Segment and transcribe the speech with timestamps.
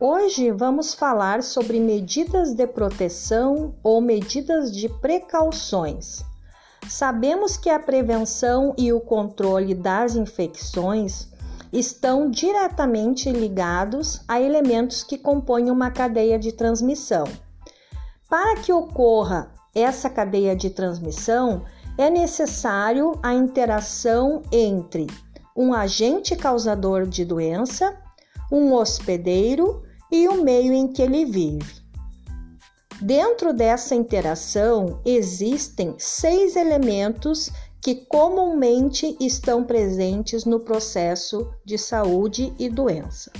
[0.00, 6.24] Hoje vamos falar sobre medidas de proteção ou medidas de precauções.
[6.88, 11.28] Sabemos que a prevenção e o controle das infecções
[11.72, 17.28] estão diretamente ligados a elementos que compõem uma cadeia de transmissão.
[18.28, 21.62] Para que ocorra essa cadeia de transmissão,
[21.96, 25.06] é necessário a interação entre
[25.56, 27.96] um agente causador de doença,
[28.54, 31.82] um hospedeiro e o meio em que ele vive.
[33.02, 37.50] Dentro dessa interação existem seis elementos
[37.82, 43.32] que comumente estão presentes no processo de saúde e doença.